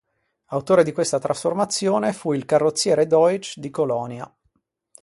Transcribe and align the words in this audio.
Autore 0.45 0.83
di 0.83 0.93
questa 0.93 1.19
trasformazione 1.19 2.11
fu 2.11 2.33
il 2.33 2.45
carrozziere 2.45 3.05
Deutsch 3.05 3.59
di 3.59 3.69
Colonia. 3.69 4.35